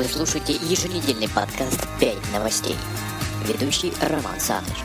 Вы 0.00 0.06
слушаете 0.06 0.54
еженедельный 0.54 1.28
подкаст 1.28 1.86
«5 2.00 2.32
новостей». 2.32 2.74
Ведущий 3.46 3.92
Роман 4.00 4.40
Саныч. 4.40 4.78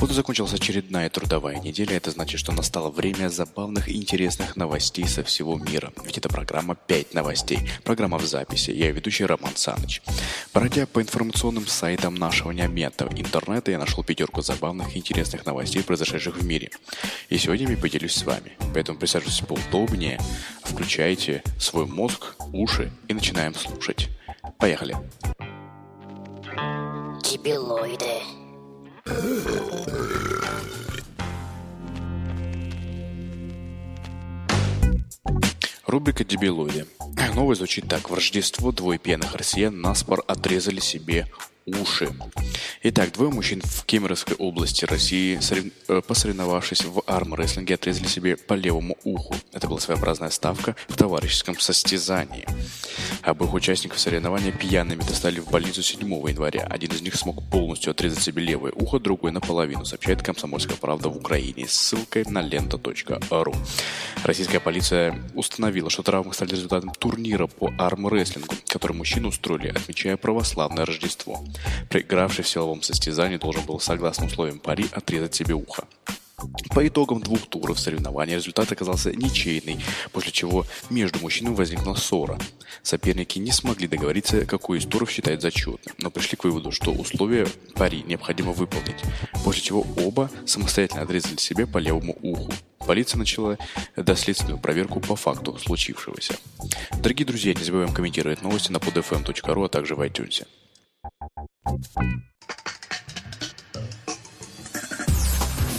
Вот 0.00 0.10
и 0.10 0.14
закончилась 0.14 0.54
очередная 0.54 1.10
трудовая 1.10 1.60
неделя. 1.60 1.94
Это 1.94 2.10
значит, 2.10 2.40
что 2.40 2.52
настало 2.52 2.90
время 2.90 3.28
забавных 3.28 3.90
и 3.90 3.96
интересных 3.96 4.56
новостей 4.56 5.06
со 5.06 5.22
всего 5.22 5.58
мира. 5.58 5.92
Ведь 6.06 6.16
это 6.16 6.30
программа 6.30 6.74
«5 6.88 7.08
новостей». 7.12 7.70
Программа 7.84 8.16
в 8.16 8.24
записи. 8.24 8.70
Я 8.70 8.92
ведущий 8.92 9.26
Роман 9.26 9.54
Саныч. 9.56 10.00
Бродя 10.54 10.86
по 10.86 11.02
информационным 11.02 11.66
сайтам 11.66 12.14
нашего 12.14 12.50
необъятного 12.52 13.12
интернета, 13.12 13.72
я 13.72 13.78
нашел 13.78 14.02
пятерку 14.02 14.40
забавных 14.40 14.96
и 14.96 15.00
интересных 15.00 15.44
новостей, 15.44 15.82
произошедших 15.82 16.38
в 16.38 16.46
мире. 16.46 16.70
И 17.28 17.36
сегодня 17.36 17.70
я 17.70 17.76
поделюсь 17.76 18.14
с 18.14 18.24
вами. 18.24 18.52
Поэтому 18.72 18.98
присаживайтесь 18.98 19.46
поудобнее, 19.46 20.18
включайте 20.64 21.42
свой 21.58 21.84
мозг, 21.84 22.36
уши 22.54 22.90
и 23.08 23.12
начинаем 23.12 23.54
слушать. 23.54 24.08
Поехали. 24.58 24.96
Дебилоиды. 27.22 28.39
Рубрика 35.86 36.24
«Дебилоиды». 36.24 36.86
Новость 37.34 37.58
звучит 37.58 37.88
так. 37.88 38.10
В 38.10 38.14
Рождество 38.14 38.72
двое 38.72 38.98
пьяных 38.98 39.34
россиян 39.34 39.80
наспор 39.80 40.22
отрезали 40.26 40.80
себе 40.80 41.26
уши. 41.66 42.10
Итак, 42.82 43.12
двое 43.12 43.30
мужчин 43.30 43.60
в 43.62 43.84
Кемеровской 43.84 44.34
области 44.36 44.84
России, 44.84 45.38
сорев... 45.40 45.66
Э, 45.88 46.00
посоревновавшись 46.06 46.84
в 46.84 47.02
армрестлинге, 47.06 47.74
отрезали 47.74 48.06
себе 48.06 48.36
по 48.36 48.54
левому 48.54 48.96
уху. 49.04 49.34
Это 49.52 49.68
была 49.68 49.80
своеобразная 49.80 50.30
ставка 50.30 50.76
в 50.88 50.96
товарищеском 50.96 51.58
состязании. 51.58 52.46
Обоих 53.22 53.52
участников 53.52 54.00
соревнования 54.00 54.52
пьяными 54.52 55.02
достали 55.02 55.40
в 55.40 55.50
больницу 55.50 55.82
7 55.82 56.00
января. 56.28 56.66
Один 56.70 56.90
из 56.90 57.02
них 57.02 57.16
смог 57.16 57.42
полностью 57.50 57.90
отрезать 57.90 58.22
себе 58.22 58.42
левое 58.42 58.72
ухо, 58.72 58.98
другой 58.98 59.32
наполовину, 59.32 59.84
сообщает 59.84 60.22
«Комсомольская 60.22 60.76
правда» 60.76 61.08
в 61.08 61.16
Украине 61.16 61.66
ссылкой 61.68 62.24
на 62.24 62.40
лента.ру. 62.40 63.54
Российская 64.24 64.60
полиция 64.60 65.18
установила, 65.34 65.90
что 65.90 66.02
травмы 66.02 66.32
стали 66.32 66.50
результатом 66.52 66.92
турнира 67.00 67.46
по 67.46 67.72
армрестлингу, 67.78 68.54
который 68.68 68.92
мужчины 68.92 69.28
устроили, 69.28 69.68
отмечая 69.68 70.16
православное 70.16 70.84
Рождество. 70.84 71.44
Проигравший 71.88 72.44
в 72.44 72.48
силовом 72.48 72.82
состязании 72.82 73.38
должен 73.38 73.64
был, 73.64 73.80
согласно 73.80 74.26
условиям 74.26 74.60
пари, 74.60 74.86
отрезать 74.92 75.34
себе 75.34 75.54
ухо. 75.54 75.84
По 76.70 76.86
итогам 76.86 77.20
двух 77.20 77.46
туров 77.48 77.78
соревнования 77.78 78.36
результат 78.36 78.70
оказался 78.72 79.12
ничейный, 79.12 79.78
после 80.12 80.32
чего 80.32 80.64
между 80.88 81.18
мужчинами 81.18 81.54
возникла 81.54 81.94
ссора. 81.94 82.38
Соперники 82.82 83.38
не 83.38 83.52
смогли 83.52 83.88
договориться, 83.88 84.46
какой 84.46 84.78
из 84.78 84.86
туров 84.86 85.10
считать 85.10 85.42
зачетным, 85.42 85.94
но 85.98 86.10
пришли 86.10 86.36
к 86.36 86.44
выводу, 86.44 86.70
что 86.72 86.92
условия 86.92 87.46
пари 87.74 88.02
необходимо 88.06 88.52
выполнить, 88.52 89.02
после 89.44 89.62
чего 89.62 89.86
оба 89.98 90.30
самостоятельно 90.46 91.02
отрезали 91.02 91.36
себе 91.36 91.66
по 91.66 91.78
левому 91.78 92.16
уху. 92.22 92.52
Полиция 92.90 93.18
начала 93.18 93.56
доследственную 93.94 94.58
проверку 94.58 94.98
по 94.98 95.14
факту 95.14 95.56
случившегося. 95.56 96.34
Дорогие 96.98 97.24
друзья, 97.24 97.54
не 97.54 97.62
забываем 97.62 97.94
комментировать 97.94 98.42
новости 98.42 98.72
на 98.72 98.78
podfm.ru, 98.78 99.64
а 99.64 99.68
также 99.68 99.94
в 99.94 100.00
iTunes. 100.00 100.44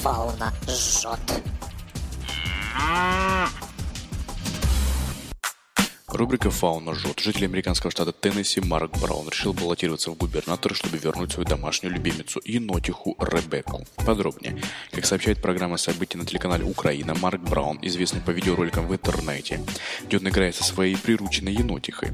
Фауна 0.02 0.53
жжет. 0.66 1.20
Рубрика 6.14 6.52
«Фауна 6.52 6.94
жжет». 6.94 7.20
Житель 7.20 7.45
американского 7.45 7.90
штата 7.90 8.12
Теннесси 8.12 8.59
Марк 8.59 8.91
Браун 9.00 9.30
решил 9.30 9.53
баллотироваться 9.53 10.12
в 10.12 10.16
губернаторы, 10.16 10.75
чтобы 10.75 10.97
вернуть 10.97 11.31
свою 11.31 11.47
домашнюю 11.47 11.96
любимицу 11.96 12.41
енотиху 12.44 13.16
Ребекку. 13.19 13.86
Подробнее. 14.06 14.62
Как 14.91 15.06
сообщает 15.06 15.41
программа 15.41 15.78
событий 15.78 16.18
на 16.18 16.25
телеканале 16.25 16.66
«Украина», 16.66 17.16
Марк 17.16 17.41
Браун, 17.41 17.80
известный 17.81 18.19
по 18.22 18.31
видеороликам 18.31 18.88
в 18.88 18.94
интернете, 18.94 19.62
где 20.06 20.18
он 20.18 20.28
играет 20.28 20.56
со 20.56 20.63
своей 20.63 20.97
прирученной 20.97 21.53
енотихой. 21.53 22.09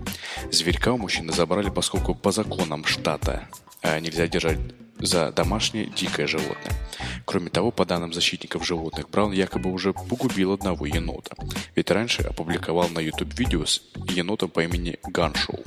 Зверька 0.52 0.94
у 0.94 0.98
мужчины 0.98 1.34
забрали, 1.34 1.70
поскольку 1.70 2.14
по 2.14 2.32
законам 2.32 2.86
штата 2.86 3.48
а, 3.82 4.00
нельзя 4.00 4.28
держать 4.28 4.60
за 5.00 5.32
домашнее 5.32 5.86
дикое 5.86 6.28
животное. 6.28 6.76
Кроме 7.26 7.50
того, 7.50 7.72
по 7.72 7.86
данным 7.86 8.14
защитников 8.14 8.66
животных, 8.66 9.10
Браун 9.10 9.32
якобы 9.32 9.72
уже 9.72 9.94
погубил 9.94 10.54
одного 10.54 10.86
енота. 10.86 11.36
Ведь 11.76 11.92
раньше 11.92 12.24
опубликовал 12.24 12.90
на 12.90 13.00
YouTube 13.00 13.38
видео 13.38 13.66
с 13.66 13.82
енотом 14.10 14.50
по 14.50 14.64
имени 14.64 14.98
Ганшоу. 15.04 15.64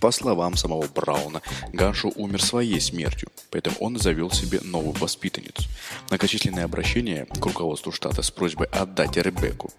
По 0.00 0.10
словам 0.10 0.56
самого 0.56 0.86
Брауна, 0.88 1.42
Ганшу 1.72 2.12
умер 2.16 2.42
своей 2.42 2.80
смертью, 2.80 3.28
поэтому 3.50 3.76
он 3.80 3.98
завел 3.98 4.30
себе 4.30 4.60
новую 4.62 4.94
воспитанницу. 4.94 5.68
Многочисленные 6.10 6.64
обращения 6.64 7.26
к 7.26 7.44
руководству 7.44 7.92
штата 7.92 8.22
с 8.22 8.30
просьбой 8.30 8.68
отдать 8.68 9.16
Ребекку 9.16 9.72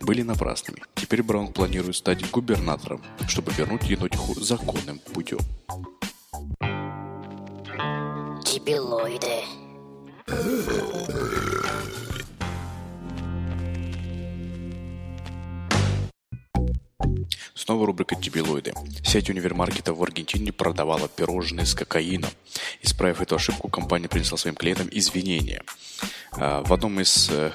были 0.00 0.22
напрасными. 0.22 0.82
Теперь 0.94 1.22
Браун 1.22 1.52
планирует 1.52 1.96
стать 1.96 2.30
губернатором, 2.30 3.02
чтобы 3.28 3.52
вернуть 3.52 3.84
енотиху 3.84 4.34
законным 4.40 4.98
путем. 4.98 5.40
Дебилоиды. 8.66 9.44
Снова 17.54 17.86
рубрика 17.86 18.16
«Дебилоиды». 18.16 18.74
Сеть 19.04 19.30
универмаркетов 19.30 19.96
в 19.96 20.02
Аргентине 20.02 20.50
продавала 20.50 21.06
пирожные 21.06 21.64
с 21.64 21.76
кокаином. 21.76 22.30
Исправив 22.82 23.20
эту 23.20 23.36
ошибку, 23.36 23.68
компания 23.68 24.08
принесла 24.08 24.36
своим 24.36 24.56
клиентам 24.56 24.88
извинения. 24.90 25.62
А, 26.32 26.64
в 26.64 26.72
одном 26.72 27.00
из 27.00 27.30
э, 27.30 27.52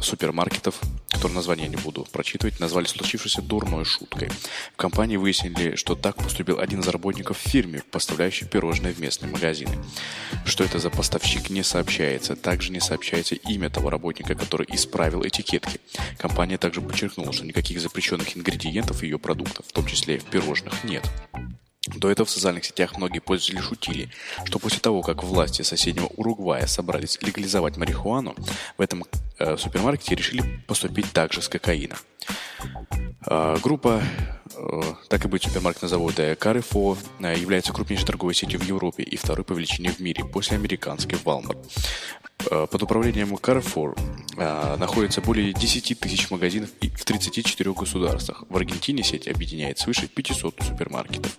супермаркетов, 0.00 0.80
который 1.22 1.34
название 1.34 1.68
не 1.68 1.76
буду 1.76 2.04
прочитывать, 2.10 2.58
назвали 2.58 2.86
случившееся 2.86 3.42
дурной 3.42 3.84
шуткой. 3.84 4.28
В 4.72 4.76
компании 4.76 5.16
выяснили, 5.16 5.76
что 5.76 5.94
так 5.94 6.16
поступил 6.16 6.58
один 6.58 6.80
из 6.80 6.88
работников 6.88 7.38
в 7.38 7.48
фирме, 7.48 7.84
поставляющий 7.92 8.48
пирожные 8.48 8.92
в 8.92 8.98
местные 8.98 9.30
магазины. 9.30 9.78
Что 10.44 10.64
это 10.64 10.80
за 10.80 10.90
поставщик 10.90 11.48
не 11.48 11.62
сообщается. 11.62 12.34
Также 12.34 12.72
не 12.72 12.80
сообщается 12.80 13.36
имя 13.36 13.70
того 13.70 13.88
работника, 13.88 14.34
который 14.34 14.66
исправил 14.72 15.24
этикетки. 15.24 15.78
Компания 16.18 16.58
также 16.58 16.80
подчеркнула, 16.80 17.32
что 17.32 17.46
никаких 17.46 17.80
запрещенных 17.80 18.36
ингредиентов 18.36 19.04
ее 19.04 19.20
продуктов, 19.20 19.66
в 19.68 19.72
том 19.72 19.86
числе 19.86 20.18
в 20.18 20.24
пирожных, 20.24 20.82
нет. 20.82 21.08
До 21.88 22.10
этого 22.10 22.26
в 22.26 22.30
социальных 22.30 22.64
сетях 22.64 22.96
многие 22.96 23.18
пользователи 23.18 23.60
шутили, 23.60 24.08
что 24.44 24.60
после 24.60 24.78
того, 24.78 25.02
как 25.02 25.24
власти 25.24 25.62
соседнего 25.62 26.06
Уругвая 26.16 26.66
собрались 26.66 27.18
легализовать 27.20 27.76
марихуану, 27.76 28.36
в 28.78 28.80
этом 28.80 29.04
э, 29.38 29.56
супермаркете 29.56 30.14
решили 30.14 30.44
поступить 30.68 31.10
также 31.12 31.42
с 31.42 31.48
кокаином. 31.48 31.98
Э, 33.26 33.56
группа, 33.60 34.00
э, 34.54 34.82
так 35.08 35.24
и 35.24 35.28
быть, 35.28 35.42
супермаркет 35.42 35.82
э, 35.82 36.34
Carrefour, 36.34 36.98
э, 37.18 37.36
является 37.36 37.72
крупнейшей 37.72 38.06
торговой 38.06 38.34
сетью 38.34 38.60
в 38.60 38.64
Европе 38.64 39.02
и 39.02 39.16
второй 39.16 39.44
по 39.44 39.52
величине 39.52 39.90
в 39.90 39.98
мире 39.98 40.24
после 40.24 40.58
американской 40.58 41.18
Walmart. 41.24 41.66
Э, 42.50 42.66
под 42.70 42.82
управлением 42.82 43.34
Carrefour 43.34 43.98
находится 44.36 45.20
более 45.20 45.52
10 45.52 45.98
тысяч 45.98 46.30
магазинов 46.30 46.70
в 46.80 47.04
34 47.04 47.72
государствах. 47.72 48.44
В 48.48 48.56
Аргентине 48.56 49.02
сеть 49.02 49.28
объединяет 49.28 49.78
свыше 49.78 50.08
500 50.08 50.60
супермаркетов. 50.62 51.36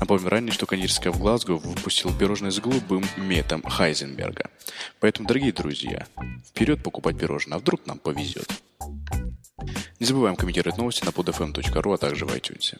Напомню 0.00 0.28
ранее, 0.28 0.52
что 0.52 0.66
кондитерская 0.66 1.12
в 1.12 1.18
Глазго 1.18 1.52
выпустила 1.52 2.12
пирожное 2.12 2.50
с 2.50 2.58
голубым 2.58 3.04
метом 3.16 3.62
Хайзенберга. 3.62 4.50
Поэтому, 5.00 5.28
дорогие 5.28 5.52
друзья, 5.52 6.06
вперед 6.48 6.82
покупать 6.82 7.18
пирожное, 7.18 7.56
а 7.56 7.60
вдруг 7.60 7.86
нам 7.86 7.98
повезет. 7.98 8.48
Не 10.00 10.06
забываем 10.06 10.36
комментировать 10.36 10.78
новости 10.78 11.04
на 11.04 11.10
podfm.ru, 11.10 11.94
а 11.94 11.96
также 11.98 12.26
в 12.26 12.34
iTunes. 12.34 12.78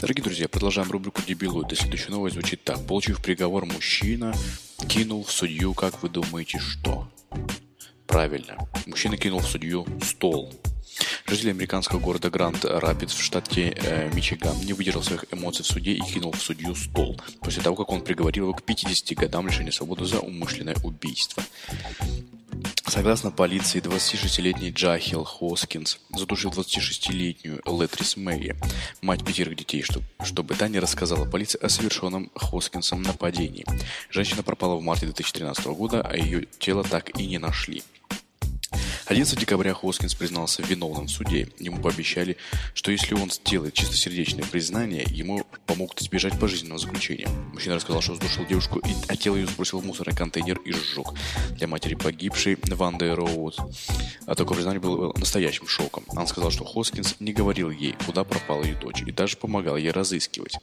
Дорогие 0.00 0.24
друзья, 0.24 0.48
продолжаем 0.48 0.90
рубрику 0.90 1.20
«Дебилоид». 1.26 1.78
Следующая 1.78 2.10
новость 2.10 2.34
звучит 2.34 2.64
так. 2.64 2.84
Получив 2.86 3.22
приговор, 3.22 3.66
мужчина 3.66 4.34
кинул 4.88 5.24
в 5.24 5.30
судью, 5.30 5.74
как 5.74 6.02
вы 6.02 6.08
думаете, 6.08 6.58
что? 6.58 7.08
Правильно. 8.06 8.58
Мужчина 8.86 9.16
кинул 9.16 9.40
в 9.40 9.46
судью 9.46 9.86
стол. 10.02 10.52
Житель 11.26 11.50
американского 11.50 11.98
города 11.98 12.30
Гранд 12.30 12.64
Рапидс 12.64 13.14
в 13.14 13.22
штате 13.22 13.74
э, 13.76 14.10
Мичиган 14.12 14.58
не 14.60 14.74
выдержал 14.74 15.02
своих 15.02 15.24
эмоций 15.32 15.64
в 15.64 15.68
суде 15.68 15.92
и 15.92 16.00
кинул 16.00 16.32
в 16.32 16.42
судью 16.42 16.74
стол, 16.74 17.18
после 17.40 17.62
того, 17.62 17.76
как 17.76 17.90
он 17.90 18.02
приговорил 18.02 18.44
его 18.44 18.54
к 18.54 18.62
50 18.62 19.16
годам 19.16 19.46
лишения 19.46 19.70
свободы 19.70 20.04
за 20.04 20.20
умышленное 20.20 20.76
убийство. 20.84 21.42
Согласно 22.92 23.30
полиции, 23.30 23.80
26-летний 23.80 24.70
Джахил 24.70 25.24
Хоскинс 25.24 25.98
задушил 26.14 26.50
26-летнюю 26.50 27.62
Летрис 27.64 28.18
Мэри, 28.18 28.54
мать 29.00 29.24
пятерых 29.24 29.56
детей, 29.56 29.80
чтобы, 29.80 30.04
чтобы 30.22 30.54
та 30.54 30.68
не 30.68 30.78
рассказала 30.78 31.24
полиции 31.24 31.58
о 31.58 31.70
совершенном 31.70 32.30
Хоскинсом 32.34 33.00
нападении. 33.00 33.64
Женщина 34.10 34.42
пропала 34.42 34.76
в 34.76 34.82
марте 34.82 35.06
2013 35.06 35.64
года, 35.68 36.02
а 36.02 36.14
ее 36.14 36.44
тело 36.58 36.84
так 36.84 37.18
и 37.18 37.26
не 37.26 37.38
нашли. 37.38 37.82
11 39.12 39.38
декабря 39.38 39.74
Хоскинс 39.74 40.14
признался 40.14 40.62
виновным 40.62 41.06
в 41.06 41.10
суде. 41.10 41.46
Ему 41.58 41.82
пообещали, 41.82 42.38
что 42.72 42.90
если 42.90 43.12
он 43.14 43.30
сделает 43.30 43.74
чистосердечное 43.74 44.42
признание, 44.42 45.04
ему 45.06 45.44
помогут 45.66 46.00
избежать 46.00 46.40
пожизненного 46.40 46.78
заключения. 46.78 47.28
Мужчина 47.52 47.74
рассказал, 47.74 48.00
что 48.00 48.14
сдушил 48.14 48.46
девушку, 48.46 48.78
и, 48.78 48.94
а 49.08 49.16
тело 49.16 49.36
ее 49.36 49.46
сбросил 49.48 49.80
в 49.80 49.84
мусорный 49.84 50.16
контейнер 50.16 50.58
и 50.64 50.72
сжег. 50.72 51.08
Для 51.50 51.68
матери 51.68 51.94
погибшей 51.94 52.56
Ванды 52.70 53.14
Роуд 53.14 53.58
а 54.26 54.34
такое 54.34 54.56
признание 54.56 54.80
было 54.80 55.12
настоящим 55.16 55.66
шоком. 55.66 56.04
Она 56.08 56.26
сказала, 56.26 56.50
что 56.50 56.64
Хоскинс 56.64 57.16
не 57.20 57.32
говорил 57.32 57.70
ей, 57.70 57.94
куда 58.06 58.24
пропала 58.24 58.62
ее 58.62 58.76
дочь, 58.76 59.02
и 59.02 59.10
даже 59.12 59.36
помогал 59.36 59.76
ей 59.76 59.90
разыскивать. 59.90 60.54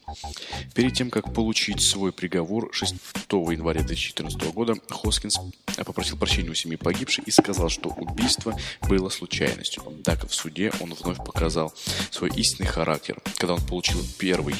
Перед 0.73 0.93
тем, 0.93 1.09
как 1.09 1.33
получить 1.33 1.81
свой 1.81 2.11
приговор 2.11 2.69
6 2.71 2.95
января 3.29 3.81
2014 3.81 4.41
года, 4.53 4.75
Хоскинс 4.89 5.39
попросил 5.77 6.17
прощения 6.17 6.49
у 6.49 6.53
семьи 6.53 6.77
погибшей 6.77 7.23
и 7.25 7.31
сказал, 7.31 7.69
что 7.69 7.89
убийство 7.89 8.38
было 8.87 9.09
случайностью. 9.09 9.83
Так 10.03 10.27
в 10.27 10.33
суде 10.33 10.71
он 10.79 10.93
вновь 10.93 11.17
показал 11.17 11.73
свой 12.11 12.29
истинный 12.31 12.67
характер. 12.67 13.21
Когда 13.37 13.53
он 13.53 13.61
получил 13.61 14.01
первый 14.17 14.55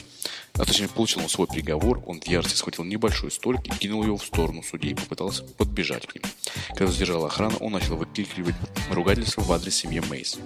а 0.59 0.65
точнее, 0.65 0.89
получил 0.89 1.21
он 1.21 1.29
свой 1.29 1.47
приговор, 1.47 2.03
он 2.05 2.19
в 2.19 2.27
ярости 2.27 2.55
схватил 2.55 2.83
небольшой 2.83 3.31
столик 3.31 3.65
и 3.65 3.69
кинул 3.69 4.03
его 4.03 4.17
в 4.17 4.25
сторону 4.25 4.61
судей 4.61 4.93
попытался 4.93 5.43
подбежать 5.43 6.05
к 6.05 6.15
ним. 6.15 6.23
Когда 6.69 6.87
задержала 6.87 7.27
охрана, 7.27 7.55
он 7.57 7.71
начал 7.71 7.95
выкрикивать 7.95 8.55
ругательство 8.91 9.41
в 9.41 9.51
адрес 9.53 9.75
семьи 9.75 10.01
Мейс. 10.09 10.37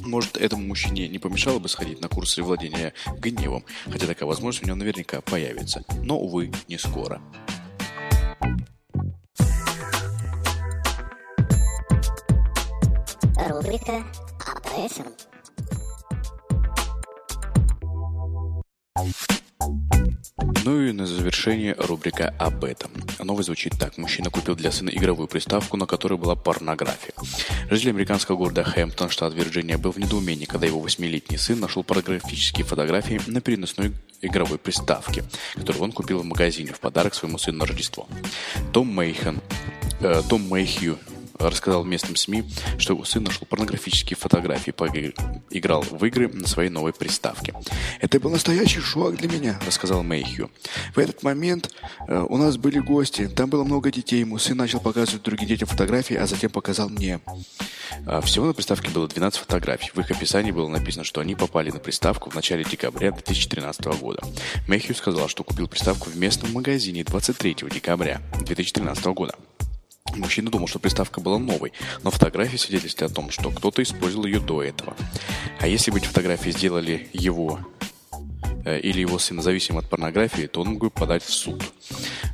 Может, 0.00 0.38
этому 0.38 0.66
мужчине 0.66 1.06
не 1.08 1.18
помешало 1.18 1.58
бы 1.58 1.68
сходить 1.68 2.00
на 2.00 2.08
курсы 2.08 2.42
владения 2.42 2.94
гневом, 3.18 3.64
хотя 3.90 4.06
такая 4.06 4.26
возможность 4.26 4.64
у 4.64 4.66
него 4.66 4.76
наверняка 4.76 5.20
появится. 5.20 5.84
Но, 6.02 6.18
увы, 6.18 6.50
не 6.68 6.78
скоро. 6.78 7.20
Рубрика 13.48 14.04
этом. 14.78 15.06
Ну 20.64 20.80
и 20.80 20.92
на 20.92 21.06
завершение 21.06 21.74
рубрика 21.76 22.32
об 22.38 22.64
этом. 22.64 22.90
Новость 23.18 23.46
звучит 23.46 23.72
так. 23.78 23.98
Мужчина 23.98 24.30
купил 24.30 24.54
для 24.54 24.70
сына 24.70 24.90
игровую 24.90 25.26
приставку, 25.26 25.76
на 25.76 25.86
которой 25.86 26.18
была 26.18 26.36
порнография. 26.36 27.14
Житель 27.68 27.90
американского 27.90 28.36
города 28.36 28.62
Хэмптон, 28.62 29.10
штат 29.10 29.34
Вирджиния, 29.34 29.76
был 29.76 29.90
в 29.90 29.98
недоумении, 29.98 30.44
когда 30.44 30.66
его 30.66 30.78
восьмилетний 30.78 31.38
сын 31.38 31.58
нашел 31.58 31.82
порнографические 31.82 32.64
фотографии 32.64 33.20
на 33.26 33.40
переносной 33.40 33.92
игровой 34.20 34.58
приставке, 34.58 35.24
которую 35.54 35.82
он 35.82 35.92
купил 35.92 36.20
в 36.20 36.24
магазине 36.24 36.72
в 36.72 36.78
подарок 36.78 37.14
своему 37.14 37.38
сыну 37.38 37.58
на 37.58 37.66
Рождество. 37.66 38.06
Том 38.72 38.88
Мейхан, 38.88 39.40
э, 40.00 40.22
Том 40.28 40.48
Мэйхью, 40.48 40.98
рассказал 41.50 41.84
местным 41.84 42.16
СМИ, 42.16 42.44
что 42.78 42.94
его 42.94 43.04
сын 43.04 43.22
нашел 43.22 43.46
порнографические 43.46 44.16
фотографии, 44.16 44.72
играл 45.50 45.82
в 45.82 46.04
игры 46.04 46.28
на 46.28 46.46
своей 46.46 46.70
новой 46.70 46.92
приставке. 46.92 47.54
«Это 48.00 48.20
был 48.20 48.30
настоящий 48.30 48.80
шок 48.80 49.16
для 49.16 49.28
меня»,— 49.28 49.60
рассказал 49.66 50.02
Мэйхью. 50.02 50.50
«В 50.94 50.98
этот 50.98 51.22
момент 51.22 51.70
э, 52.08 52.24
у 52.28 52.36
нас 52.36 52.56
были 52.56 52.78
гости, 52.78 53.28
там 53.28 53.50
было 53.50 53.64
много 53.64 53.90
детей, 53.90 54.24
мой 54.24 54.40
сын 54.40 54.56
начал 54.56 54.80
показывать 54.80 55.22
другим 55.22 55.48
детям 55.48 55.68
фотографии, 55.68 56.16
а 56.16 56.26
затем 56.26 56.50
показал 56.50 56.88
мне». 56.88 57.20
А, 58.06 58.20
всего 58.20 58.46
на 58.46 58.54
приставке 58.54 58.90
было 58.90 59.08
12 59.08 59.40
фотографий. 59.40 59.90
В 59.94 59.98
их 59.98 60.10
описании 60.10 60.50
было 60.50 60.68
написано, 60.68 61.04
что 61.04 61.20
они 61.20 61.34
попали 61.34 61.70
на 61.70 61.78
приставку 61.78 62.30
в 62.30 62.34
начале 62.34 62.64
декабря 62.64 63.12
2013 63.12 63.84
года. 64.00 64.22
Мэйхью 64.68 64.94
сказал, 64.94 65.28
что 65.28 65.44
купил 65.44 65.68
приставку 65.68 66.10
в 66.10 66.16
местном 66.16 66.52
магазине 66.52 67.04
23 67.04 67.56
декабря 67.70 68.20
2013 68.44 69.04
года. 69.06 69.34
Мужчина 70.16 70.50
думал, 70.50 70.68
что 70.68 70.78
приставка 70.78 71.20
была 71.20 71.38
новой, 71.38 71.72
но 72.02 72.10
фотографии 72.10 72.56
свидетельствуют 72.56 73.12
о 73.12 73.14
том, 73.14 73.30
что 73.30 73.50
кто-то 73.50 73.82
использовал 73.82 74.26
ее 74.26 74.40
до 74.40 74.62
этого. 74.62 74.96
А 75.60 75.66
если 75.66 75.90
бы 75.90 75.98
эти 75.98 76.06
фотографии 76.06 76.50
сделали 76.50 77.08
его 77.12 77.58
э, 78.64 78.78
или 78.80 79.00
его 79.00 79.18
сын 79.18 79.40
зависим 79.40 79.78
от 79.78 79.88
порнографии, 79.88 80.46
то 80.46 80.60
он 80.62 80.68
мог 80.68 80.78
бы 80.78 80.90
подать 80.90 81.22
в 81.22 81.32
суд. 81.32 81.62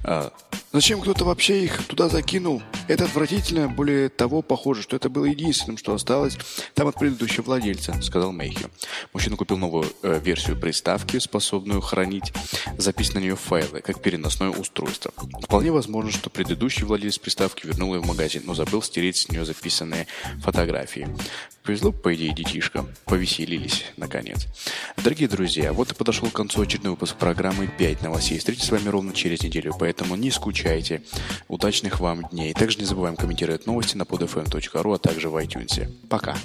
А, 0.04 0.32
Зачем 0.72 1.00
кто-то 1.00 1.24
вообще 1.24 1.64
их 1.64 1.84
туда 1.86 2.08
закинул? 2.08 2.62
Это 2.88 3.04
отвратительно. 3.04 3.68
Более 3.68 4.08
того, 4.08 4.40
похоже, 4.40 4.82
что 4.82 4.96
это 4.96 5.10
было 5.10 5.26
единственным, 5.26 5.76
что 5.76 5.94
осталось 5.94 6.38
там 6.74 6.88
от 6.88 6.98
предыдущего 6.98 7.44
владельца, 7.44 8.00
сказал 8.00 8.32
Мейхью. 8.32 8.70
Мужчина 9.12 9.36
купил 9.36 9.58
новую 9.58 9.86
э, 10.02 10.18
версию 10.24 10.58
приставки, 10.58 11.18
способную 11.18 11.82
хранить 11.82 12.32
записанные 12.78 13.20
на 13.20 13.24
нее 13.24 13.36
файлы, 13.36 13.80
как 13.80 14.00
переносное 14.00 14.50
устройство. 14.50 15.12
Вполне 15.42 15.70
возможно, 15.70 16.10
что 16.10 16.30
предыдущий 16.30 16.84
владелец 16.84 17.18
приставки 17.18 17.66
вернул 17.66 17.94
ее 17.94 18.00
в 18.00 18.06
магазин, 18.06 18.42
но 18.46 18.54
забыл 18.54 18.82
стереть 18.82 19.16
с 19.16 19.28
нее 19.28 19.44
записанные 19.44 20.06
фотографии. 20.40 21.08
Повезло, 21.68 21.92
по 21.92 22.14
идее, 22.14 22.32
детишкам. 22.32 22.88
Повеселились, 23.04 23.84
наконец. 23.98 24.46
Дорогие 24.96 25.28
друзья, 25.28 25.74
вот 25.74 25.92
и 25.92 25.94
подошел 25.94 26.30
к 26.30 26.32
концу 26.32 26.62
очередной 26.62 26.92
выпуск 26.92 27.16
программы 27.16 27.68
«5 27.78 28.02
новостей». 28.02 28.38
Встретимся 28.38 28.68
с 28.68 28.70
вами 28.70 28.88
ровно 28.88 29.12
через 29.12 29.42
неделю, 29.42 29.74
поэтому 29.78 30.16
не 30.16 30.30
скучайте. 30.30 31.02
Удачных 31.46 32.00
вам 32.00 32.26
дней. 32.28 32.54
Не 32.78 32.84
забываем 32.84 33.16
комментировать 33.16 33.66
новости 33.66 33.96
на 33.96 34.02
podfm.ru, 34.02 34.94
а 34.94 34.98
также 34.98 35.28
в 35.28 35.36
iTunes. 35.36 35.90
Пока. 36.08 36.36